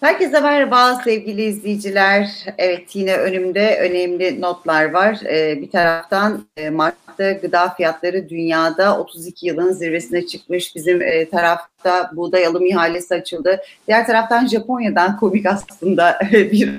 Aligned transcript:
Herkese 0.00 0.40
merhaba 0.40 0.94
sevgili 0.94 1.42
izleyiciler. 1.44 2.44
Evet 2.58 2.96
yine 2.96 3.16
önümde 3.16 3.78
önemli 3.80 4.40
notlar 4.40 4.92
var. 4.92 5.18
Ee, 5.24 5.62
bir 5.62 5.70
taraftan 5.70 6.44
e, 6.56 6.70
Mart'ta 6.70 7.32
gıda 7.32 7.68
fiyatları 7.68 8.28
dünyada 8.28 8.98
32 8.98 9.46
yılın 9.46 9.72
zirvesine 9.72 10.26
çıkmış. 10.26 10.76
Bizim 10.76 11.02
e, 11.02 11.28
tarafta 11.28 12.10
buğday 12.12 12.46
alım 12.46 12.66
ihalesi 12.66 13.14
açıldı. 13.14 13.60
Diğer 13.88 14.06
taraftan 14.06 14.46
Japonya'dan 14.46 15.16
komik 15.16 15.46
aslında 15.46 16.18
bir 16.32 16.70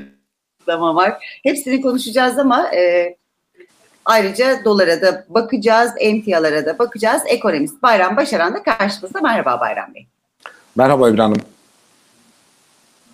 zaman 0.66 0.96
var. 0.96 1.40
Hepsini 1.44 1.82
konuşacağız 1.82 2.40
ama 2.40 2.76
e, 2.76 3.16
ayrıca 4.06 4.66
dolara 4.66 5.02
da 5.02 5.26
bakacağız, 5.30 5.92
emtialara 6.00 6.66
da 6.66 6.80
bakacağız. 6.80 7.22
Ekonomist 7.28 7.84
Bayram 7.84 8.18
Başaran 8.18 8.54
da 8.54 8.64
karşımızda. 8.64 9.22
Merhaba 9.22 9.60
Bayram 9.60 9.94
Bey. 9.96 10.08
Merhaba 10.76 11.10
İbrahim 11.10 11.32
Hanım. 11.32 11.57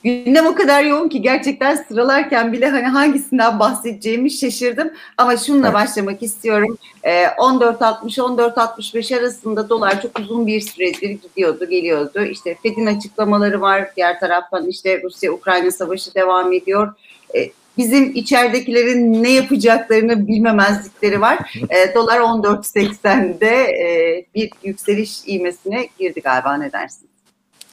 Gündem 0.04 0.46
o 0.46 0.56
kadar 0.56 0.84
yoğun 0.84 1.10
ki 1.10 1.22
gerçekten 1.22 1.75
sıralarken 1.75 2.54
bile 2.54 2.70
hani 2.70 2.88
hangisinden 2.88 3.60
bahsedeceğimi 3.60 4.32
şaşırdım. 4.32 4.92
Ama 5.18 5.38
şununla 5.38 5.68
evet. 5.68 5.75
başlamak 5.75 6.24
istiyorum. 6.24 6.78
Ee, 7.04 7.24
14.60-14.65 7.24 9.20
arasında 9.20 9.70
dolar 9.70 10.02
çok 10.02 10.20
uzun 10.20 10.47
bir 10.47 10.61
süredir 10.61 11.10
gidiyordu, 11.10 11.70
geliyordu. 11.70 12.21
İşte 12.21 12.58
Fed'in 12.64 12.86
açıklamaları 12.86 13.61
var. 13.61 13.89
Diğer 13.97 14.20
taraftan 14.20 14.68
işte 14.68 15.02
Rusya-Ukrayna 15.04 15.71
savaşı 15.71 16.16
devam 16.16 16.54
ediyor. 16.54 16.94
Ee, 17.36 17.50
bizim 17.78 18.11
içeridekilerin 18.16 19.24
ne 19.24 19.32
yapacaklarını 19.32 20.28
bilmemezlikleri 20.28 21.22
var. 21.22 21.60
E, 21.70 21.94
dolar 21.96 22.20
14.80'de 22.20 23.56
e, 23.56 24.25
bir 24.36 24.52
yükseliş 24.64 25.28
ivmesine 25.28 25.88
girdi 26.00 26.22
galiba 26.22 26.58
ne 26.58 26.72
dersin? 26.72 27.08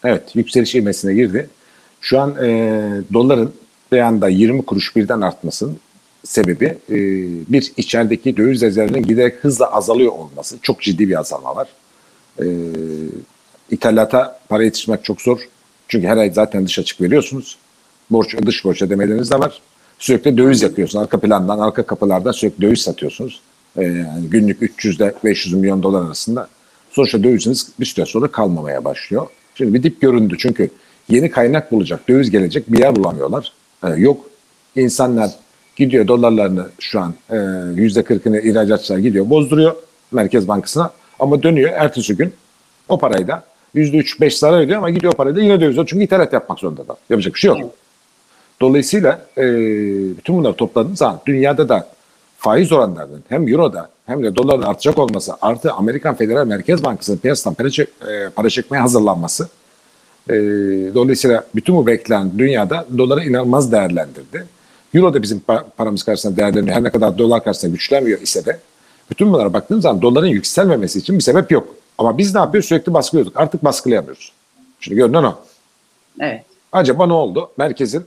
Evet 0.04 0.36
yükseliş 0.36 0.74
ivmesine 0.74 1.14
girdi. 1.14 1.50
Şu 2.00 2.20
an 2.20 2.44
e, 2.44 2.80
doların 3.12 3.52
bir 3.92 3.98
anda 3.98 4.28
20 4.28 4.62
kuruş 4.62 4.96
birden 4.96 5.20
artmasının 5.20 5.78
sebebi 6.24 6.78
e, 6.90 6.96
bir 7.52 7.72
içerideki 7.76 8.36
döviz 8.36 8.62
rezervinin 8.62 9.02
giderek 9.02 9.34
hızla 9.44 9.72
azalıyor 9.72 10.12
olması. 10.12 10.58
Çok 10.62 10.80
ciddi 10.82 11.08
bir 11.08 11.18
azalma 11.20 11.56
var. 11.56 11.68
E, 12.38 12.46
ithalata 13.70 14.40
para 14.48 14.64
yetiştirmek 14.64 15.04
çok 15.04 15.20
zor. 15.20 15.40
Çünkü 15.88 16.06
her 16.06 16.16
ay 16.16 16.30
zaten 16.30 16.66
dış 16.66 16.78
açık 16.78 17.00
veriyorsunuz. 17.00 17.58
Borç, 18.10 18.36
dış 18.46 18.64
borç 18.64 18.82
ödemeleriniz 18.82 19.30
de 19.30 19.38
var. 19.38 19.60
Sürekli 19.98 20.38
döviz 20.38 20.62
yapıyorsunuz. 20.62 21.02
Arka 21.02 21.20
plandan, 21.20 21.58
arka 21.58 21.82
kapılardan 21.82 22.32
sürekli 22.32 22.62
döviz 22.62 22.80
satıyorsunuz. 22.80 23.40
E, 23.76 23.82
yani 23.82 24.26
günlük 24.30 24.62
300 24.62 24.96
ile 24.96 25.14
500 25.24 25.54
milyon 25.54 25.82
dolar 25.82 26.06
arasında. 26.06 26.48
Sonuçta 26.90 27.24
döviziniz 27.24 27.68
bir 27.80 27.86
süre 27.86 28.06
sonra 28.06 28.28
kalmamaya 28.28 28.84
başlıyor. 28.84 29.26
Şimdi 29.54 29.74
bir 29.74 29.82
dip 29.82 30.00
göründü 30.00 30.36
çünkü 30.38 30.70
yeni 31.08 31.30
kaynak 31.30 31.72
bulacak, 31.72 32.08
döviz 32.08 32.30
gelecek 32.30 32.72
bir 32.72 32.78
yer 32.78 32.96
bulamıyorlar. 32.96 33.52
Yani 33.84 34.02
yok. 34.02 34.30
İnsanlar 34.76 35.30
gidiyor 35.76 36.08
dolarlarını 36.08 36.66
şu 36.78 37.00
an 37.00 37.14
e, 37.30 37.36
yüzde 37.74 38.02
kırkını 38.02 38.40
ihracatçılar 38.40 38.98
gidiyor 38.98 39.30
bozduruyor 39.30 39.74
Merkez 40.12 40.48
Bankası'na 40.48 40.90
ama 41.18 41.42
dönüyor 41.42 41.70
ertesi 41.74 42.16
gün 42.16 42.32
o 42.88 42.98
parayı 42.98 43.28
da 43.28 43.42
yüzde 43.74 43.96
üç 43.96 44.20
beş 44.20 44.38
zarar 44.38 44.60
ediyor 44.60 44.78
ama 44.78 44.90
gidiyor 44.90 45.12
parayı 45.12 45.36
da 45.36 45.40
yine 45.40 45.60
döviz 45.60 45.76
çünkü 45.86 46.04
ithalat 46.04 46.32
yapmak 46.32 46.58
zorunda 46.58 46.88
da. 46.88 46.96
Yapacak 47.10 47.34
bir 47.34 47.38
şey 47.38 47.48
yok. 47.48 47.74
Dolayısıyla 48.60 49.20
e, 49.38 49.44
bütün 50.16 50.36
bunları 50.36 50.54
topladığınız 50.54 50.98
zaman 50.98 51.20
dünyada 51.26 51.68
da 51.68 51.88
faiz 52.36 52.72
oranlarının 52.72 53.24
hem 53.28 53.48
Euro'da 53.48 53.88
hem 54.06 54.22
de 54.22 54.36
doların 54.36 54.62
artacak 54.62 54.98
olması 54.98 55.32
artı 55.40 55.72
Amerikan 55.72 56.14
Federal 56.14 56.46
Merkez 56.46 56.84
Bankası'nın 56.84 57.18
piyasadan 57.18 57.54
para, 57.54 57.70
çek, 57.70 57.88
e, 57.88 58.28
para 58.28 58.50
çekmeye 58.50 58.78
hazırlanması 58.78 59.48
e, 60.30 60.94
dolayısıyla 60.94 61.44
bütün 61.54 61.76
bu 61.76 61.86
beklenen 61.86 62.38
dünyada 62.38 62.86
doları 62.98 63.24
inanılmaz 63.24 63.72
değerlendirdi. 63.72 64.46
Euro 64.94 65.14
da 65.14 65.22
bizim 65.22 65.42
paramız 65.76 66.02
karşısında 66.02 66.36
değerleniyor. 66.36 66.76
Her 66.76 66.84
ne 66.84 66.90
kadar 66.90 67.18
dolar 67.18 67.44
karşısında 67.44 67.72
güçlenmiyor 67.72 68.20
ise 68.20 68.46
de 68.46 68.58
bütün 69.10 69.32
bunlara 69.32 69.52
baktığımız 69.52 69.82
zaman 69.82 70.02
doların 70.02 70.26
yükselmemesi 70.26 70.98
için 70.98 71.18
bir 71.18 71.22
sebep 71.22 71.50
yok. 71.50 71.68
Ama 71.98 72.18
biz 72.18 72.34
ne 72.34 72.40
yapıyoruz? 72.40 72.68
Sürekli 72.68 72.94
baskılıyorduk. 72.94 73.40
Artık 73.40 73.64
baskılayamıyoruz. 73.64 74.32
Şimdi 74.80 74.96
görünen 74.98 75.22
o. 75.22 75.34
Evet. 76.20 76.42
Acaba 76.72 77.06
ne 77.06 77.12
oldu? 77.12 77.50
Merkezin 77.56 78.04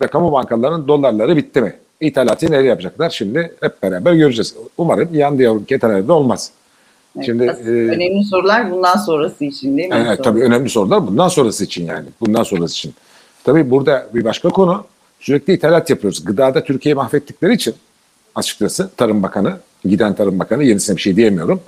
ve 0.00 0.06
kamu 0.06 0.32
bankalarının 0.32 0.88
dolarları 0.88 1.36
bitti 1.36 1.60
mi? 1.60 1.74
İthalatı 2.00 2.50
nereye 2.50 2.68
yapacaklar? 2.68 3.10
Şimdi 3.10 3.54
hep 3.60 3.82
beraber 3.82 4.12
göreceğiz. 4.12 4.54
Umarım 4.76 5.08
yan 5.12 5.38
diyalog 5.38 5.68
ketenlerde 5.68 6.12
olmaz. 6.12 6.50
Şimdi 7.24 7.44
e, 7.44 7.68
önemli 7.68 8.24
sorular 8.24 8.70
bundan 8.70 8.96
sonrası 8.96 9.44
için 9.44 9.76
değil 9.76 9.88
mi? 9.88 10.04
Evet, 10.06 10.24
tabii 10.24 10.42
önemli 10.42 10.70
sorular 10.70 11.06
bundan 11.06 11.28
sonrası 11.28 11.64
için 11.64 11.86
yani. 11.86 12.06
Bundan 12.20 12.42
sonrası 12.42 12.72
için. 12.72 12.94
Tabii 13.44 13.70
burada 13.70 14.06
bir 14.14 14.24
başka 14.24 14.48
konu 14.48 14.84
sürekli 15.20 15.52
ithalat 15.52 15.90
yapıyoruz. 15.90 16.24
Gıdada 16.24 16.64
Türkiye'yi 16.64 16.94
mahvettikleri 16.94 17.54
için 17.54 17.74
açıkçası 18.34 18.90
Tarım 18.96 19.22
Bakanı, 19.22 19.56
giden 19.84 20.14
Tarım 20.14 20.38
Bakanı 20.38 20.64
yenisine 20.64 20.96
bir 20.96 21.00
şey 21.00 21.16
diyemiyorum. 21.16 21.60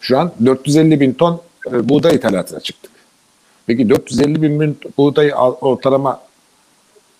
Şu 0.00 0.18
an 0.18 0.32
450 0.44 1.00
bin 1.00 1.12
ton 1.12 1.40
e, 1.72 1.88
buğday 1.88 2.14
ithalatına 2.14 2.60
çıktık. 2.60 2.90
Peki 3.66 3.88
450 3.88 4.42
bin 4.42 4.78
buğday 4.98 5.32
ortalama 5.60 6.20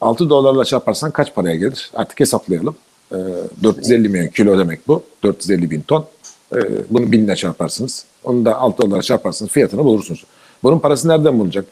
6 0.01 0.31
dolarla 0.31 0.65
çarparsan 0.65 1.11
kaç 1.11 1.35
paraya 1.35 1.57
gelir? 1.57 1.91
Artık 1.95 2.21
hesaplayalım. 2.21 2.77
E, 3.13 3.17
450 3.63 4.09
milyon 4.09 4.29
kilo 4.29 4.59
demek 4.59 4.89
bu. 4.89 5.03
450 5.23 5.71
bin 5.71 5.81
ton. 5.81 6.07
E, 6.55 6.59
bunu 6.91 7.13
binle 7.13 7.37
çarparsınız. 7.37 8.05
Onu 8.25 8.45
da 8.45 8.59
6 8.59 8.83
dolara 8.83 9.03
çarparsınız. 9.03 9.53
Fiyatını 9.53 9.85
bulursunuz. 9.85 10.25
Bunun 10.63 10.79
parası 10.79 11.09
nereden 11.09 11.39
bulacak? 11.39 11.65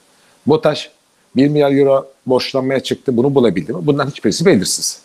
BOTAŞ 0.46 0.90
1 1.36 1.48
milyar 1.48 1.72
euro 1.72 2.06
borçlanmaya 2.26 2.80
çıktı. 2.80 3.16
Bunu 3.16 3.34
bulabildi 3.34 3.72
mi? 3.72 3.86
Bundan 3.86 4.06
hiçbirisi 4.06 4.46
belirsiz. 4.46 5.00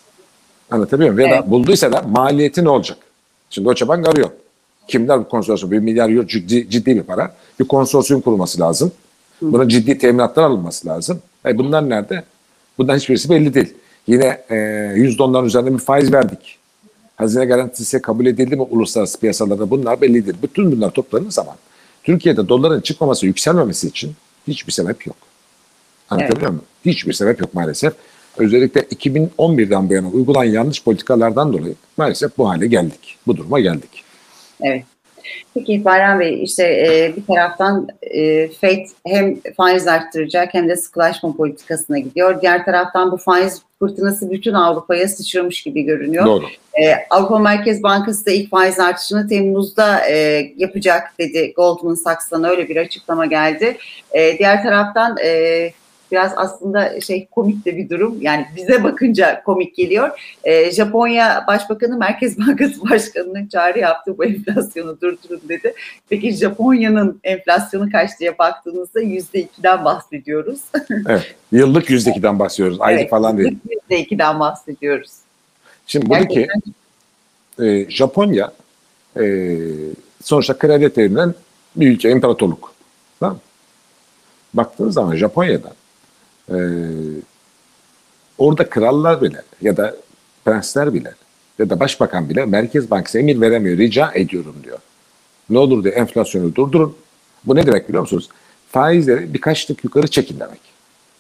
Anlatabiliyor 0.71 1.13
muyum? 1.13 1.29
Evet. 1.29 1.39
Ya 1.39 1.47
da 1.47 1.51
bulduysa 1.51 1.91
da 1.91 2.01
maliyeti 2.01 2.63
ne 2.63 2.69
olacak? 2.69 2.97
Şimdi 3.49 3.67
Deutsche 3.67 3.87
Bank 3.87 4.07
arıyor. 4.07 4.29
Kimler 4.87 5.19
bu 5.19 5.29
konsorsiyum? 5.29 5.71
1 5.71 5.79
milyar 5.79 6.09
euro 6.09 6.27
ciddi, 6.27 6.69
ciddi 6.69 6.95
bir 6.95 7.03
para. 7.03 7.33
Bir 7.59 7.67
konsorsiyum 7.67 8.21
kurulması 8.21 8.59
lazım. 8.59 8.91
Buna 9.41 9.69
ciddi 9.69 9.97
teminatlar 9.97 10.43
alınması 10.43 10.87
lazım. 10.87 11.21
E 11.45 11.57
bunlar 11.57 11.89
nerede? 11.89 12.23
Bundan 12.77 12.95
hiçbirisi 12.95 13.29
belli 13.29 13.53
değil. 13.53 13.73
Yine 14.07 14.41
e, 14.49 14.55
100 14.95 15.19
doların 15.19 15.45
üzerinde 15.45 15.73
bir 15.73 15.79
faiz 15.79 16.13
verdik. 16.13 16.57
Hazine 17.21 17.45
garantisi 17.45 18.01
kabul 18.01 18.25
edildi 18.25 18.55
mi 18.55 18.61
uluslararası 18.61 19.19
piyasalarda 19.19 19.69
bunlar 19.69 20.01
bellidir. 20.01 20.35
Bütün 20.43 20.71
bunlar 20.71 20.91
toplanır 20.91 21.31
zaman 21.31 21.55
Türkiye'de 22.03 22.49
doların 22.49 22.81
çıkmaması, 22.81 23.25
yükselmemesi 23.25 23.87
için 23.87 24.13
hiçbir 24.47 24.71
sebep 24.71 25.07
yok. 25.07 25.15
Anlatabiliyor 26.09 26.41
evet. 26.41 26.49
muyum? 26.49 26.65
Hiçbir 26.85 27.13
sebep 27.13 27.41
yok 27.41 27.53
maalesef. 27.53 27.93
Özellikle 28.37 28.81
2011'den 28.81 29.89
bu 29.89 29.93
yana 29.93 30.09
uygulanan 30.09 30.43
yanlış 30.45 30.83
politikalardan 30.83 31.53
dolayı 31.53 31.75
maalesef 31.97 32.37
bu 32.37 32.49
hale 32.49 32.67
geldik. 32.67 33.17
Bu 33.27 33.37
duruma 33.37 33.59
geldik. 33.59 34.03
Evet. 34.61 34.83
Peki 35.53 35.85
Bayram 35.85 36.19
Bey 36.19 36.43
işte 36.43 36.63
e, 36.63 37.13
bir 37.17 37.25
taraftan 37.25 37.87
e, 38.01 38.47
FED 38.47 38.85
hem 39.05 39.39
faiz 39.57 39.87
arttıracak 39.87 40.53
hem 40.53 40.69
de 40.69 40.75
sıkılaşma 40.75 41.35
politikasına 41.35 41.99
gidiyor. 41.99 42.41
Diğer 42.41 42.65
taraftan 42.65 43.11
bu 43.11 43.17
faiz 43.17 43.61
fırtınası 43.79 44.31
bütün 44.31 44.53
Avrupa'ya 44.53 45.07
sıçramış 45.07 45.63
gibi 45.63 45.83
görünüyor. 45.83 46.25
Doğru. 46.25 46.45
E, 46.73 46.95
Avrupa 47.09 47.39
Merkez 47.39 47.83
Bankası 47.83 48.25
da 48.25 48.31
ilk 48.31 48.49
faiz 48.49 48.79
artışını 48.79 49.27
Temmuz'da 49.27 50.09
e, 50.09 50.47
yapacak 50.57 51.13
dedi. 51.19 51.53
Goldman 51.55 51.95
Sachs'tan 51.95 52.43
öyle 52.43 52.69
bir 52.69 52.77
açıklama 52.77 53.25
geldi. 53.25 53.77
E, 54.11 54.37
diğer 54.37 54.63
taraftan 54.63 55.17
e, 55.23 55.71
biraz 56.11 56.33
aslında 56.35 57.01
şey 57.01 57.25
komik 57.25 57.65
de 57.65 57.77
bir 57.77 57.89
durum. 57.89 58.21
Yani 58.21 58.45
bize 58.55 58.83
bakınca 58.83 59.43
komik 59.43 59.75
geliyor. 59.75 60.09
E, 60.43 60.71
Japonya 60.71 61.43
Başbakanı 61.47 61.97
Merkez 61.97 62.39
Bankası 62.39 62.81
Başkanı'nın 62.89 63.47
çağrı 63.47 63.79
yaptığı 63.79 64.17
bu 64.17 64.25
enflasyonu 64.25 65.01
durdurun 65.01 65.41
dedi. 65.49 65.73
Peki 66.09 66.31
Japonya'nın 66.31 67.19
enflasyonu 67.23 67.91
kaç 67.91 68.19
diye 68.19 68.37
baktığınızda 68.37 69.01
yüzde 69.01 69.39
ikiden 69.39 69.85
bahsediyoruz. 69.85 70.59
evet, 71.07 71.35
yıllık 71.51 71.89
yüzde 71.89 72.11
ikiden 72.11 72.39
bahsediyoruz. 72.39 72.81
Aylık 72.81 73.01
evet, 73.01 73.09
falan 73.09 73.37
değil. 73.37 73.57
Yüzde 73.69 73.99
ikiden 73.99 74.39
bahsediyoruz. 74.39 75.11
Şimdi 75.87 76.09
buradaki 76.09 76.47
e, 77.59 77.89
Japonya 77.89 78.51
e, 79.19 79.57
sonuçta 80.23 80.57
kredi 80.57 80.97
verilen 80.97 81.33
bir 81.75 81.91
ülke, 81.91 82.11
imparatorluk. 82.11 82.73
Tamam 83.19 83.39
Baktığınız 84.53 84.93
zaman 84.93 85.15
Japonya'da 85.15 85.73
e, 86.49 86.57
orada 88.37 88.69
krallar 88.69 89.21
bile 89.21 89.41
ya 89.61 89.77
da 89.77 89.95
prensler 90.45 90.93
bile 90.93 91.13
ya 91.59 91.69
da 91.69 91.79
başbakan 91.79 92.29
bile 92.29 92.45
Merkez 92.45 92.91
Bankası 92.91 93.19
emir 93.19 93.41
veremiyor. 93.41 93.77
Rica 93.77 94.11
ediyorum 94.13 94.55
diyor. 94.63 94.79
Ne 95.49 95.57
olur 95.57 95.83
diye 95.83 95.93
enflasyonu 95.93 96.55
durdurun. 96.55 96.95
Bu 97.45 97.55
ne 97.55 97.67
demek 97.67 97.89
biliyor 97.89 98.01
musunuz? 98.01 98.29
Faizleri 98.69 99.33
birkaç 99.33 99.65
tık 99.65 99.83
yukarı 99.83 100.07
çekin 100.07 100.39
demek. 100.39 100.59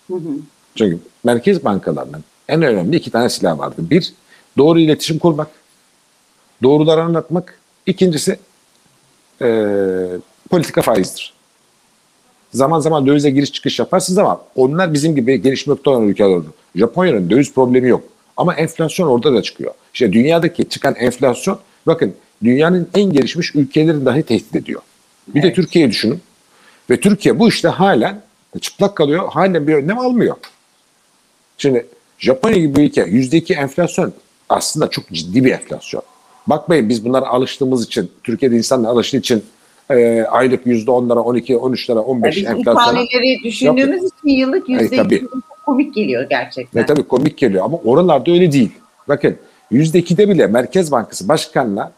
Hı 0.07 0.13
hı. 0.13 0.37
Çünkü 0.75 0.99
merkez 1.23 1.65
bankalarının 1.65 2.23
en 2.47 2.61
önemli 2.61 2.95
iki 2.95 3.11
tane 3.11 3.29
silah 3.29 3.59
vardı. 3.59 3.75
Bir, 3.77 4.13
doğru 4.57 4.79
iletişim 4.79 5.19
kurmak. 5.19 5.47
Doğruları 6.63 7.01
anlatmak. 7.03 7.59
İkincisi, 7.85 8.39
e, 9.41 9.47
politika 10.49 10.81
faizdir. 10.81 11.33
Zaman 12.53 12.79
zaman 12.79 13.07
dövize 13.07 13.29
giriş 13.29 13.51
çıkış 13.51 13.79
yaparsınız 13.79 14.17
ama 14.17 14.41
onlar 14.55 14.93
bizim 14.93 15.15
gibi 15.15 15.41
gelişmekte 15.41 15.89
olan 15.89 16.07
ülkeler 16.07 16.29
olur. 16.29 16.45
Japonya'nın 16.75 17.29
döviz 17.29 17.53
problemi 17.53 17.89
yok. 17.89 18.03
Ama 18.37 18.55
enflasyon 18.55 19.07
orada 19.07 19.33
da 19.33 19.41
çıkıyor. 19.41 19.73
İşte 19.93 20.13
dünyadaki 20.13 20.69
çıkan 20.69 20.95
enflasyon 20.95 21.59
bakın 21.87 22.13
dünyanın 22.43 22.89
en 22.93 23.13
gelişmiş 23.13 23.55
ülkelerini 23.55 24.05
dahi 24.05 24.23
tehdit 24.23 24.55
ediyor. 24.55 24.81
Bir 25.27 25.43
de 25.43 25.53
Türkiye'yi 25.53 25.91
düşünün. 25.91 26.19
Ve 26.89 26.99
Türkiye 26.99 27.39
bu 27.39 27.49
işte 27.49 27.67
halen 27.67 28.21
çıplak 28.61 28.95
kalıyor. 28.95 29.29
Halen 29.29 29.67
bir 29.67 29.73
önlem 29.73 29.99
almıyor. 29.99 30.35
Şimdi 31.57 31.87
Japonya 32.19 32.57
gibi 32.57 32.75
bir 32.75 32.83
ülke 32.83 33.01
%2 33.01 33.53
enflasyon 33.53 34.13
aslında 34.49 34.89
çok 34.89 35.11
ciddi 35.11 35.45
bir 35.45 35.51
enflasyon. 35.51 36.03
Bakmayın 36.47 36.89
biz 36.89 37.05
bunlara 37.05 37.27
alıştığımız 37.27 37.85
için, 37.85 38.11
Türkiye'de 38.23 38.57
insanlar 38.57 38.89
alıştığı 38.89 39.17
için 39.17 39.43
e, 39.99 40.23
aylık 40.25 40.65
%10'lara, 40.65 41.19
12, 41.19 41.53
13'lere, 41.53 41.99
15 41.99 42.35
Biz 42.37 42.45
enflasyon. 42.45 42.73
ifadeleri 42.73 43.43
düşündüğümüz 43.43 44.03
için 44.03 44.27
yıllık 44.27 44.69
yüzde 44.69 44.95
iki 44.95 45.27
komik 45.65 45.95
geliyor 45.95 46.29
gerçekten. 46.29 46.81
Ve 46.81 46.85
tabii 46.85 47.03
komik 47.03 47.37
geliyor 47.37 47.65
ama 47.65 47.77
oralarda 47.77 48.31
öyle 48.31 48.51
değil. 48.51 48.71
Bakın 49.07 49.37
%2'de 49.71 50.29
bile 50.29 50.47
Merkez 50.47 50.91
Bankası 50.91 51.27
Başkanı'na 51.27 51.91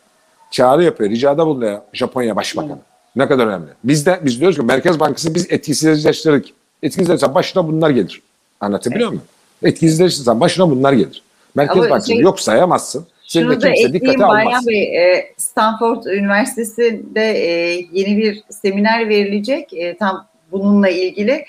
çağrı 0.51 0.83
yapıyor, 0.83 1.09
ricada 1.09 1.47
bulunuyor 1.47 1.79
Japonya 1.93 2.35
Başbakanı. 2.35 2.79
Ne 3.15 3.27
kadar 3.27 3.47
önemli. 3.47 3.67
Biz 3.83 4.05
de 4.05 4.19
biz 4.25 4.39
diyoruz 4.39 4.57
ki 4.57 4.63
Merkez 4.63 4.99
Bankası 4.99 5.35
biz 5.35 5.51
etkisizleştirdik. 5.51 6.53
Etkisizleştirirsen 6.83 7.35
başına 7.35 7.67
bunlar 7.67 7.89
gelir. 7.89 8.21
Anlatabiliyor 8.59 9.09
muyum? 9.09 9.23
Etkisizleştirirsen 9.63 10.39
başına 10.39 10.69
bunlar 10.69 10.93
gelir. 10.93 11.23
Merkez 11.55 11.77
Ama 11.77 11.89
Bankası 11.89 12.07
şey- 12.07 12.19
yok 12.19 12.39
sayamazsın. 12.39 13.05
Şunu 13.33 13.61
da 13.61 13.69
ekleyeyim. 13.69 14.21
Bayram 14.21 14.67
Bey, 14.67 14.83
e, 14.83 15.33
Stanford 15.37 16.03
Üniversitesi'nde 16.03 17.31
e, 17.31 17.49
yeni 17.91 18.17
bir 18.17 18.43
seminer 18.49 19.09
verilecek 19.09 19.73
e, 19.73 19.97
tam 19.97 20.27
bununla 20.51 20.89
ilgili. 20.89 21.45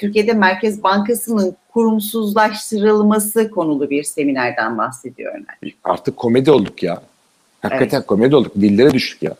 Türkiye'de 0.00 0.32
Merkez 0.32 0.82
Bankası'nın 0.82 1.56
kurumsuzlaştırılması 1.72 3.50
konulu 3.50 3.90
bir 3.90 4.04
seminerden 4.04 4.78
bahsediyorlar. 4.78 5.58
Artık 5.84 6.16
komedi 6.16 6.50
olduk 6.50 6.82
ya. 6.82 7.02
Hakikaten 7.62 8.02
komedi 8.02 8.36
olduk. 8.36 8.54
Dillere 8.54 8.92
düştük 8.92 9.22
ya. 9.22 9.34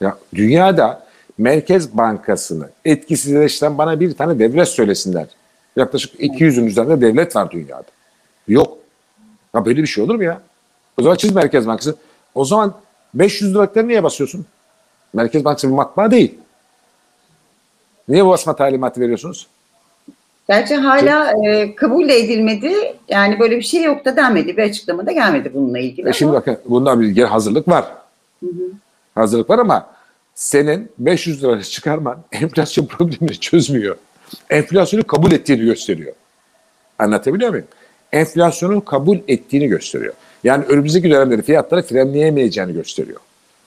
Ya 0.00 0.16
dünyada 0.34 1.06
Merkez 1.38 1.96
Bankası'nı 1.96 2.70
etkisizleştiren 2.84 3.78
bana 3.78 4.00
bir 4.00 4.14
tane 4.14 4.38
devlet 4.38 4.68
söylesinler. 4.68 5.26
Yaklaşık 5.76 6.20
200'ün 6.20 6.66
üzerinde 6.66 7.00
devlet 7.00 7.36
var 7.36 7.50
dünyada. 7.50 7.84
Yok. 8.48 8.78
Ya 9.54 9.64
böyle 9.64 9.82
bir 9.82 9.86
şey 9.86 10.04
olur 10.04 10.14
mu 10.14 10.24
ya? 10.24 10.40
O 10.98 11.02
zaman 11.02 11.16
çiz 11.16 11.34
Merkez 11.34 11.66
Bankası. 11.66 11.96
O 12.34 12.44
zaman 12.44 12.74
500 13.14 13.54
liralıkları 13.54 13.88
niye 13.88 14.02
basıyorsun? 14.02 14.46
Merkez 15.12 15.44
Bankası 15.44 15.68
bir 15.68 15.72
matbaa 15.72 16.10
değil. 16.10 16.34
Niye 18.08 18.24
bu 18.24 18.28
basma 18.28 18.56
talimatı 18.56 19.00
veriyorsunuz? 19.00 19.46
Gerçi 20.48 20.74
hala 20.76 21.32
e, 21.46 21.74
kabul 21.74 22.08
de 22.08 22.16
edilmedi. 22.18 22.96
Yani 23.08 23.38
böyle 23.40 23.56
bir 23.56 23.62
şey 23.62 23.82
yok 23.82 24.04
da 24.04 24.16
denmedi. 24.16 24.56
Bir 24.56 24.62
açıklama 24.62 25.06
da 25.06 25.12
gelmedi 25.12 25.50
bununla 25.54 25.78
ilgili. 25.78 26.08
E 26.08 26.12
şimdi 26.12 26.30
ama- 26.30 26.38
bakın 26.40 26.58
bundan 26.68 27.00
bir 27.00 27.22
hazırlık 27.22 27.68
var. 27.68 27.84
Hazırlık 29.14 29.50
var 29.50 29.58
ama 29.58 29.90
senin 30.34 30.90
500 30.98 31.42
lira 31.44 31.62
çıkarman 31.62 32.18
enflasyon 32.32 32.86
problemini 32.86 33.40
çözmüyor. 33.40 33.96
Enflasyonu 34.50 35.04
kabul 35.06 35.32
ettiğini 35.32 35.64
gösteriyor. 35.64 36.12
Anlatabiliyor 36.98 37.50
muyum? 37.50 37.66
Enflasyonu 38.12 38.84
kabul 38.84 39.18
ettiğini 39.28 39.66
gösteriyor. 39.66 40.14
Yani 40.44 40.64
önümüzdeki 40.64 41.10
dönemleri 41.10 41.42
fiyatları 41.42 41.82
frenleyemeyeceğini 41.82 42.72
gösteriyor. 42.72 43.20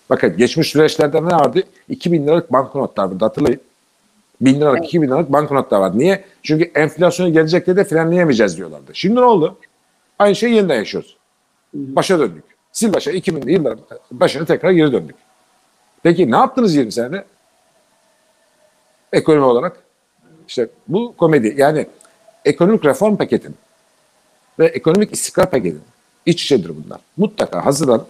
Bakın 0.10 0.38
geçmiş 0.38 0.70
süreçlerde 0.70 1.22
ne 1.22 1.36
vardı? 1.36 1.64
2000 1.90 2.28
liralık 2.28 2.54
banknotlar 2.54 3.04
vardı 3.04 3.26
hatırlayın. 3.26 3.62
1000 4.42 4.62
liralık, 4.62 4.86
2000 4.86 5.08
liralık 5.08 5.34
banknotlar 5.34 5.80
vardı. 5.80 6.00
Niye? 6.00 6.26
Çünkü 6.44 6.72
enflasyonu 6.76 7.34
gelecekte 7.34 7.76
de 7.76 7.84
frenleyemeyeceğiz 7.84 8.58
diyorlardı. 8.58 8.92
Şimdi 8.94 9.16
ne 9.16 9.26
oldu? 9.26 9.58
Aynı 10.20 10.36
şeyi 10.36 10.56
yeniden 10.56 10.76
yaşıyoruz. 10.76 11.18
Başa 11.74 12.20
döndük. 12.20 12.44
Sil 12.78 12.90
başa 12.94 13.12
2000'li 13.12 13.52
yıllar 13.52 13.78
başına 14.12 14.46
tekrar 14.46 14.72
geri 14.72 14.92
döndük. 14.92 15.16
Peki 16.04 16.32
ne 16.32 16.36
yaptınız 16.36 16.76
20 16.76 16.92
senede? 16.92 17.26
Ekonomi 19.14 19.44
olarak. 19.44 19.78
İşte 20.48 20.70
bu 20.88 21.16
komedi. 21.18 21.54
Yani 21.58 21.88
ekonomik 22.46 22.86
reform 22.86 23.18
paketin 23.18 23.56
ve 24.60 24.66
ekonomik 24.66 25.14
istikrar 25.14 25.52
paketin 25.52 25.82
iç 26.30 26.44
içedir 26.44 26.72
bunlar. 26.86 27.00
Mutlaka 27.18 27.66
hazırlanıp 27.66 28.08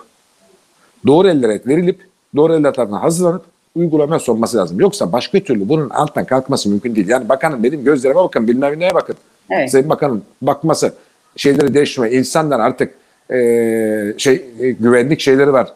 doğru 1.07 1.30
ellere 1.30 1.62
verilip 1.66 2.07
doğru 2.36 2.54
eller 2.54 2.74
tarafından 2.74 3.00
hazırlanıp 3.00 3.45
uygulamaya 3.75 4.19
sonması 4.19 4.57
lazım. 4.57 4.80
Yoksa 4.80 5.12
başka 5.12 5.39
türlü 5.39 5.69
bunun 5.69 5.89
alttan 5.89 6.25
kalkması 6.25 6.69
mümkün 6.69 6.95
değil. 6.95 7.07
Yani 7.07 7.30
bakanın 7.30 7.63
benim 7.63 7.83
gözlerime 7.83 8.19
bakın 8.19 8.48
bilmem 8.48 8.80
neye 8.80 8.94
bakın. 8.94 9.16
Evet. 9.50 9.71
Sayın 9.71 9.89
Bakan'ın 9.89 10.24
bakması 10.42 10.94
şeyleri 11.36 11.74
değiştirme. 11.74 12.12
insanlar 12.12 12.60
artık 12.60 12.94
eee, 13.31 14.13
şey 14.18 14.45
e, 14.60 14.71
güvenlik 14.71 15.19
şeyleri 15.19 15.54
var. 15.54 15.74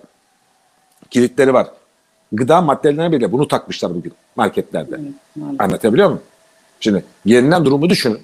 Kilitleri 1.09 1.53
var. 1.53 1.67
Gıda 2.31 2.61
maddelerine 2.61 3.11
bile 3.11 3.31
bunu 3.31 3.47
takmışlar 3.47 3.95
bugün 3.95 4.13
marketlerde. 4.35 4.97
maalesef. 5.35 5.61
Anlatabiliyor 5.61 6.07
muyum? 6.07 6.21
Şimdi 6.79 7.03
gelinen 7.25 7.65
durumu 7.65 7.89
düşünün. 7.89 8.19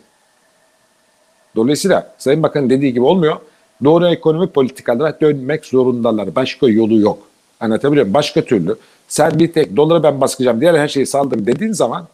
Dolayısıyla 1.55 2.13
Sayın 2.17 2.43
Bakan'ın 2.43 2.69
dediği 2.69 2.93
gibi 2.93 3.03
olmuyor. 3.03 3.37
Doğru 3.83 4.07
ekonomik 4.07 4.53
politikalara 4.53 5.19
dönmek 5.21 5.65
zorundalar. 5.65 6.35
Başka 6.35 6.67
yolu 6.67 6.99
yok. 6.99 7.19
Anlatabiliyor 7.59 8.05
muyum? 8.05 8.13
Başka 8.13 8.41
türlü 8.41 8.75
sen 9.07 9.39
bir 9.39 9.53
tek 9.53 9.75
doları 9.75 10.03
ben 10.03 10.21
baskıcam 10.21 10.61
diğer 10.61 10.73
her 10.73 10.87
şeyi 10.87 11.05
saldım 11.05 11.45
dediğin 11.45 11.71
zaman 11.71 12.07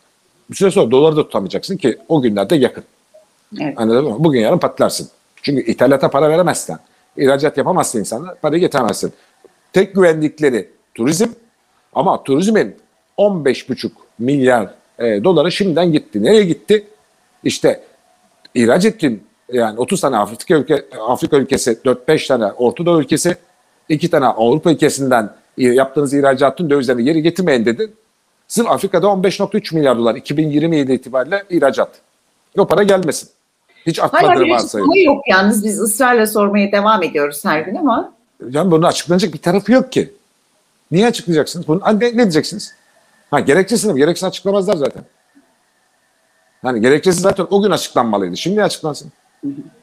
bir 0.50 0.56
süre 0.56 0.72
sonra 0.72 0.92
doları 0.92 1.16
da 1.16 1.24
tutamayacaksın 1.24 1.78
ki 1.78 1.98
o 2.10 2.22
günlerde 2.22 2.56
yakın. 2.56 2.84
Evet. 3.62 3.74
Anladın 3.78 4.04
mı? 4.06 4.16
Bugün 4.20 4.40
yarın 4.40 4.58
patlarsın. 4.58 5.10
Çünkü 5.42 5.72
ithalata 5.72 6.10
para 6.10 6.30
veremezsen, 6.30 6.80
ihracat 7.18 7.58
yapamazsın 7.58 8.00
insanlar, 8.00 8.40
parayı 8.40 8.62
getiremezsin. 8.62 9.14
Tek 9.74 9.96
güvendikleri 9.96 10.70
turizm 10.96 11.30
ama 11.94 12.24
turizmin 12.24 12.76
15,5 13.18 13.90
milyar 14.20 14.70
e, 15.00 15.24
doları 15.24 15.52
şimdiden 15.52 15.92
gitti. 15.92 16.24
Nereye 16.24 16.44
gitti? 16.44 16.88
İşte 17.44 17.84
ihraç 18.54 18.86
ettin 18.86 19.24
yani 19.52 19.80
30 19.80 20.02
tane 20.02 20.18
Afrika, 20.18 20.56
ülke, 20.56 20.86
Afrika 21.08 21.38
ülkesi, 21.38 21.80
4-5 21.86 22.28
tane 22.28 22.46
Orta 22.52 22.86
Doğu 22.86 23.02
ülkesi, 23.02 23.38
2 23.90 24.10
tane 24.10 24.26
Avrupa 24.26 24.72
ülkesinden 24.72 25.36
yaptığınız 25.58 26.14
ihracatın 26.14 26.70
dövizlerini 26.70 27.04
geri 27.04 27.22
getirmeyin 27.22 27.66
dedin. 27.66 27.96
Sırf 28.48 28.68
Afrika'da 28.68 29.08
15.3 29.08 29.76
milyar 29.76 29.98
dolar 29.98 30.16
2027 30.16 30.94
itibariyle 30.94 31.44
ihracat. 31.50 31.90
O 32.58 32.68
para 32.68 32.84
gelmesin. 32.84 33.30
Hiç 33.86 34.00
Hala 34.00 34.06
atmadığı 34.08 34.46
bir 34.46 34.52
varsayılır. 34.52 34.90
açıklama 34.90 35.14
yok 35.16 35.24
yalnız 35.28 35.66
biz 35.66 35.82
ısrarla 35.82 36.28
sormaya 36.28 36.72
devam 36.72 37.04
ediyoruz 37.04 37.46
her 37.46 37.62
gün 37.62 37.76
ama 37.76 38.14
Yani 38.50 38.72
bunun 38.72 38.84
açıklanacak 38.84 39.34
bir 39.34 39.38
tarafı 39.42 39.72
yok 39.72 39.92
ki. 39.92 40.14
Niye 40.92 41.08
açıklayacaksınız? 41.08 41.68
Bunun, 41.68 41.82
ne, 41.82 42.00
ne 42.00 42.18
diyeceksiniz? 42.18 42.76
Ha 43.32 43.40
gerekçesini 43.40 43.94
mi? 43.94 44.00
Gerekçesini 44.00 44.28
açıklamazlar 44.28 44.76
zaten. 44.76 45.04
Hani 46.62 46.82
gerekçesi 46.82 47.22
zaten 47.22 47.48
o 47.50 47.62
gün 47.62 47.72
açıklanmalıydı. 47.72 48.38
Şimdi 48.38 48.64
açıklansın? 48.64 49.12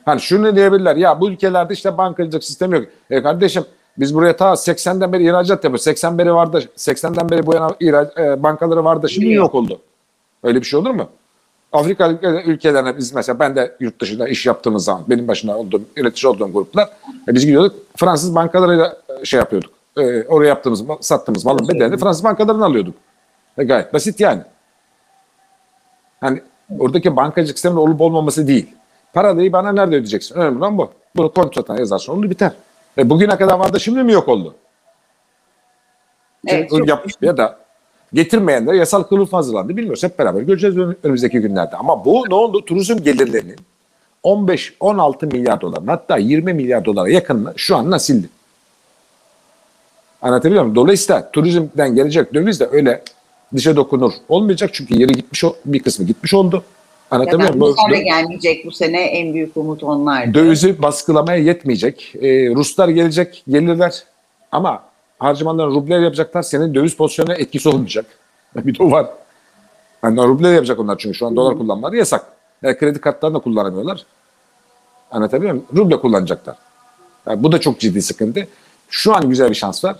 Hani 0.05 0.21
şunu 0.21 0.57
diyebilirler. 0.57 0.97
Ya 0.97 1.21
bu 1.21 1.31
ülkelerde 1.31 1.75
işte 1.75 1.99
bankacılık 1.99 2.45
sistemi 2.45 2.77
yok. 2.77 2.85
E 3.11 3.23
kardeşim 3.23 3.65
biz 3.99 4.15
buraya 4.15 4.37
ta 4.37 4.53
80'den 4.53 5.13
beri 5.13 5.25
ihracat 5.29 5.65
yapıyoruz. 5.65 5.83
80 5.83 6.19
beri 6.19 6.35
vardı. 6.35 6.63
80'den 6.77 7.31
beri 7.31 7.47
bu 7.47 7.55
yana 7.55 7.69
ihrac- 7.69 8.33
e, 8.39 8.43
bankaları 8.43 8.85
vardı. 8.85 9.09
Şimdi 9.09 9.33
yok 9.33 9.55
oldu. 9.55 9.81
Öyle 10.43 10.61
bir 10.61 10.65
şey 10.67 10.81
olur 10.81 10.91
mu? 10.91 11.09
Afrika 11.73 12.07
ülke- 12.11 12.43
ülkelerine 12.45 12.99
biz 12.99 13.15
mesela 13.15 13.39
ben 13.39 13.57
de 13.57 13.77
yurt 13.81 14.01
dışında 14.01 14.29
iş 14.29 14.47
yaptığımız 14.47 14.85
zaman 14.85 15.05
benim 15.09 15.29
başında 15.29 15.59
olduğum, 15.59 15.83
üretici 15.97 16.31
olduğum 16.33 16.53
gruplar 16.53 16.89
e, 17.29 17.35
biz 17.35 17.47
gidiyorduk 17.47 17.75
Fransız 17.97 18.35
bankalarıyla 18.35 18.97
e, 19.21 19.25
şey 19.25 19.39
yapıyorduk. 19.39 19.71
E, 19.99 20.23
oraya 20.23 20.49
yaptığımız, 20.49 20.85
sattığımız 21.01 21.45
malın 21.45 21.69
bedelini 21.69 21.97
Fransız 21.97 22.25
bankalarından 22.25 22.71
alıyorduk. 22.71 22.95
E, 23.59 23.65
gayet 23.65 23.95
basit 23.95 24.21
yani. 24.21 24.43
Hani 26.21 26.43
oradaki 26.79 27.17
bankacılık 27.17 27.57
sisteminin 27.59 27.81
olup 27.81 28.01
olmaması 28.01 28.47
değil. 28.47 28.67
Parayı 29.13 29.53
bana 29.53 29.73
nerede 29.73 29.97
ödeyeceksin? 29.97 30.35
Önemli 30.35 30.59
olan 30.59 30.79
bu. 30.79 30.91
Bunu 31.17 31.33
kontratına 31.33 31.79
yazarsın 31.79 32.13
olur 32.13 32.31
biter. 32.31 32.53
E, 32.99 33.11
bugüne 33.11 33.37
kadar 33.37 33.59
vardı 33.59 33.81
şimdi 33.81 34.03
mi 34.03 34.13
yok 34.13 34.29
oldu? 34.29 34.55
evet, 36.47 36.73
yap, 36.89 37.07
ya 37.23 37.37
da 37.37 37.59
getirmeyenlere 38.13 38.77
yasal 38.77 39.03
kılıf 39.03 39.33
hazırlandı. 39.33 39.77
Bilmiyoruz. 39.77 40.03
Hep 40.03 40.19
beraber 40.19 40.41
göreceğiz 40.43 40.77
ön- 40.79 40.97
önümüzdeki 41.03 41.41
günlerde. 41.41 41.77
Ama 41.77 42.05
bu 42.05 42.25
ne 42.29 42.35
oldu? 42.35 42.65
Turizm 42.65 42.99
gelirlerinin 43.03 43.57
15-16 44.25 45.27
milyar 45.27 45.61
dolar 45.61 45.81
hatta 45.87 46.17
20 46.17 46.53
milyar 46.53 46.85
dolara 46.85 47.09
yakınını 47.09 47.53
şu 47.57 47.77
an 47.77 47.99
sildi. 47.99 48.29
Anlatabiliyor 50.23 50.63
muyum? 50.63 50.77
Dolayısıyla 50.77 51.31
turizmden 51.31 51.95
gelecek 51.95 52.35
döviz 52.35 52.61
de 52.61 52.69
öyle 52.73 53.03
dışa 53.57 53.77
dokunur 53.77 54.13
olmayacak. 54.29 54.71
Çünkü 54.73 54.95
yeri 55.01 55.13
gitmiş 55.13 55.45
o- 55.45 55.57
bir 55.65 55.83
kısmı 55.83 56.07
gitmiş 56.07 56.35
oldu. 56.35 56.65
Anlatabiliyor 57.13 57.55
muyum? 57.55 57.77
bu 57.77 57.91
sene 57.91 58.03
gelmeyecek 58.03 58.67
bu 58.67 58.73
sene 58.73 59.03
en 59.03 59.35
büyük 59.35 59.57
umut 59.57 59.85
onlar. 59.85 60.35
Dövizi 60.35 60.83
baskılamaya 60.83 61.39
yetmeyecek. 61.39 62.15
Ee, 62.15 62.55
Ruslar 62.55 62.89
gelecek, 62.89 63.45
gelirler 63.49 64.05
ama 64.53 64.83
harcamalarını 65.19 65.75
rubler 65.75 66.01
yapacaklar. 66.01 66.43
Senin 66.43 66.75
döviz 66.75 66.97
pozisyonuna 66.97 67.35
etkisi 67.35 67.69
olmayacak. 67.69 68.07
Bir 68.57 68.79
de 68.79 68.83
o 68.83 68.91
var. 68.91 69.07
Yani 70.05 70.17
ruble 70.17 70.49
yapacak 70.49 70.79
onlar 70.79 70.99
çünkü 70.99 71.19
şu 71.19 71.27
an 71.27 71.37
dolar 71.37 71.59
kullanmaları 71.59 71.97
yasak. 71.97 72.25
Yani 72.63 72.79
kredi 72.79 73.01
kartlarını 73.01 73.37
da 73.37 73.41
kullanamıyorlar. 73.41 74.07
Anlatabiliyor 75.11 75.53
muyum? 75.53 75.67
Ruble 75.77 75.97
kullanacaklar. 75.97 76.57
Yani 77.27 77.43
bu 77.43 77.53
da 77.53 77.61
çok 77.61 77.81
ciddi 77.81 78.03
sıkıntı. 78.03 78.49
Şu 78.89 79.15
an 79.15 79.29
güzel 79.29 79.51
bir 79.51 79.55
şans 79.55 79.85
var. 79.85 79.97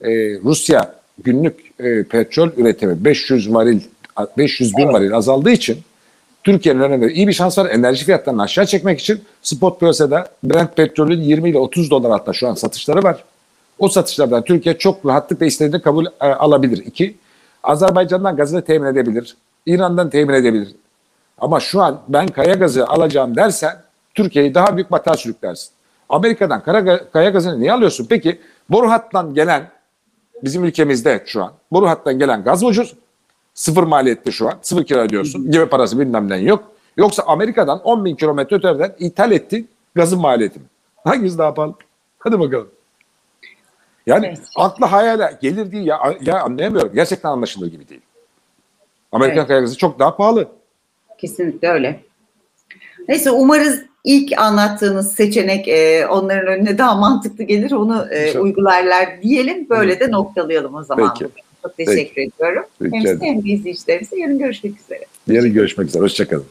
Ee, 0.00 0.10
Rusya 0.44 0.94
günlük 1.24 1.80
e, 1.80 2.04
petrol 2.04 2.48
üretimi 2.56 3.04
500 3.04 3.54
varil 3.54 3.80
500 4.38 4.76
bin 4.76 4.92
varil 4.92 5.16
azaldığı 5.16 5.50
için 5.50 5.78
Türkiye'nin 6.46 6.80
önünde 6.80 7.12
iyi 7.12 7.28
bir 7.28 7.32
şans 7.32 7.58
var. 7.58 7.70
Enerji 7.70 8.04
fiyatlarını 8.04 8.42
aşağı 8.42 8.66
çekmek 8.66 9.00
için 9.00 9.24
spot 9.42 9.80
piyasada 9.80 10.28
Brent 10.44 10.76
petrolün 10.76 11.20
20 11.20 11.50
ile 11.50 11.58
30 11.58 11.90
dolar 11.90 12.12
hatta 12.12 12.32
şu 12.32 12.48
an 12.48 12.54
satışları 12.54 13.02
var. 13.02 13.24
O 13.78 13.88
satışlardan 13.88 14.44
Türkiye 14.44 14.78
çok 14.78 15.06
rahatlıkla 15.06 15.46
istediğini 15.46 15.82
kabul 15.82 16.06
e, 16.06 16.26
alabilir. 16.26 16.78
İki, 16.86 17.16
Azerbaycan'dan 17.62 18.36
gazını 18.36 18.64
temin 18.64 18.86
edebilir. 18.86 19.36
İran'dan 19.66 20.10
temin 20.10 20.34
edebilir. 20.34 20.68
Ama 21.38 21.60
şu 21.60 21.82
an 21.82 22.00
ben 22.08 22.28
kaya 22.28 22.54
gazı 22.54 22.86
alacağım 22.86 23.36
dersen 23.36 23.76
Türkiye'yi 24.14 24.54
daha 24.54 24.76
büyük 24.76 24.90
batağa 24.90 25.16
sürüklersin. 25.16 25.70
Amerika'dan 26.08 26.62
kara, 26.62 27.10
kaya 27.10 27.30
gazını 27.30 27.60
niye 27.60 27.72
alıyorsun? 27.72 28.06
Peki 28.10 28.40
boru 28.70 28.90
hattan 28.90 29.34
gelen 29.34 29.68
bizim 30.42 30.64
ülkemizde 30.64 31.22
şu 31.26 31.44
an 31.44 31.52
boru 31.72 31.88
hattan 31.88 32.18
gelen 32.18 32.44
gaz 32.44 32.62
mı 32.62 32.68
ucuz? 32.68 32.94
Sıfır 33.56 33.82
maliyetli 33.82 34.32
şu 34.32 34.48
an. 34.48 34.54
Sıfır 34.62 34.84
kira 34.84 34.98
ödüyorsun. 35.00 35.50
Gibi 35.50 35.66
parası 35.66 35.98
bilmem 35.98 36.28
ne 36.30 36.36
yok. 36.36 36.64
Yoksa 36.96 37.22
Amerika'dan 37.26 37.80
10 37.82 38.04
bin 38.04 38.16
kilometre 38.16 38.56
öteden 38.56 38.94
ithal 38.98 39.32
ettiğin 39.32 39.68
gazın 39.94 40.20
maliyeti 40.20 40.58
mi? 40.58 40.64
Hangisi 41.04 41.38
daha 41.38 41.54
pahalı? 41.54 41.74
Hadi 42.18 42.40
bakalım. 42.40 42.68
Yani 44.06 44.26
Evet. 44.26 44.40
akla 44.56 44.92
hayale 44.92 45.38
gelir 45.42 45.72
değil 45.72 45.86
ya. 45.86 46.00
Ya 46.20 46.40
anlayamıyorum. 46.42 46.92
Gerçekten 46.94 47.28
anlaşılır 47.28 47.66
gibi 47.66 47.88
değil. 47.88 48.00
Amerikan 49.12 49.38
Evet. 49.38 49.48
kaya 49.48 49.60
gazı 49.60 49.76
çok 49.76 49.98
daha 49.98 50.16
pahalı. 50.16 50.48
Kesinlikle 51.18 51.68
öyle. 51.68 52.00
Neyse 53.08 53.30
umarız 53.30 53.82
ilk 54.04 54.38
anlattığınız 54.38 55.12
seçenek 55.12 55.68
e, 55.68 56.06
onların 56.06 56.46
önüne 56.46 56.78
daha 56.78 56.94
mantıklı 56.94 57.44
gelir. 57.44 57.72
Onu 57.72 58.06
e, 58.10 58.38
uygularlar 58.38 59.22
diyelim. 59.22 59.68
Böyle 59.70 60.00
de 60.00 60.10
noktalayalım 60.10 60.74
o 60.74 60.82
zaman. 60.82 61.14
Peki. 61.18 61.30
Çok 61.66 61.76
teşekkür 61.76 62.22
ediyorum. 62.22 62.62
Rica 62.82 62.96
Hem 62.96 63.06
size 63.06 63.26
hem 63.26 63.44
de 63.44 63.48
izleyicilerimize 63.48 64.18
yarın 64.18 64.38
görüşmek 64.38 64.80
üzere. 64.80 65.04
Yarın 65.26 65.52
görüşmek 65.52 65.88
üzere. 65.88 66.02
Hoşçakalın. 66.02 66.46